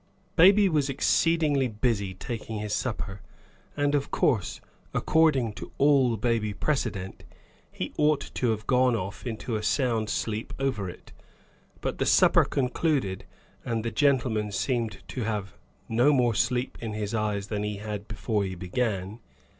Baby 0.35 0.67
was 0.67 0.89
exceedingly 0.89 1.67
busy 1.67 2.15
taking 2.15 2.57
his 2.57 2.73
supper. 2.73 3.21
And 3.77 3.93
of 3.93 4.09
course, 4.09 4.59
according 4.95 5.53
to 5.53 5.71
all 5.77 6.17
baby 6.17 6.55
precedent, 6.55 7.23
he 7.71 7.93
ought 7.99 8.31
to 8.33 8.49
have 8.49 8.65
gone 8.65 8.95
off 8.95 9.27
into 9.27 9.55
a 9.55 9.61
sound 9.61 10.09
sleep 10.09 10.55
over 10.57 10.89
it. 10.89 11.11
But 11.81 11.99
the 11.99 12.07
supper 12.07 12.45
concluded, 12.45 13.25
and 13.63 13.85
the 13.85 13.91
gentleman 13.91 14.51
seemed 14.51 15.03
to 15.09 15.21
have 15.25 15.55
no 15.87 16.11
more 16.13 16.33
sleep 16.33 16.79
in 16.81 16.93
his 16.93 17.13
eyes 17.13 17.49
than 17.49 17.61
he 17.61 17.77
had 17.77 18.07
before 18.07 18.43
he 18.43 18.55
began. 18.55 19.19